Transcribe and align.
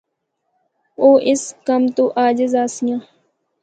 او 1.01 1.07
اس 1.29 1.41
کم 1.67 1.81
تو 1.95 2.03
عاجز 2.19 2.53
آسیاں۔ 2.65 2.99